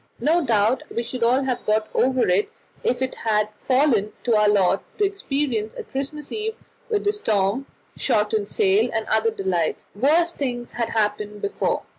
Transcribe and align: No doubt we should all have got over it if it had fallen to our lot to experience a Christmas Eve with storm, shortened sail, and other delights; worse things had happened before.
No 0.19 0.43
doubt 0.43 0.81
we 0.89 1.03
should 1.03 1.21
all 1.23 1.43
have 1.43 1.63
got 1.63 1.87
over 1.93 2.27
it 2.27 2.49
if 2.83 3.03
it 3.03 3.13
had 3.13 3.49
fallen 3.67 4.11
to 4.23 4.35
our 4.35 4.49
lot 4.49 4.81
to 4.97 5.03
experience 5.05 5.75
a 5.75 5.83
Christmas 5.83 6.31
Eve 6.31 6.55
with 6.89 7.05
storm, 7.13 7.67
shortened 7.95 8.49
sail, 8.49 8.89
and 8.95 9.05
other 9.09 9.29
delights; 9.29 9.85
worse 9.93 10.31
things 10.31 10.71
had 10.71 10.89
happened 10.89 11.39
before. 11.43 11.83